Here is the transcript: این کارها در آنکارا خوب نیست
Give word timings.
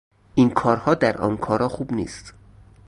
این 0.35 0.49
کارها 0.49 0.93
در 0.95 1.17
آنکارا 1.17 1.69
خوب 1.69 1.93
نیست 1.93 2.33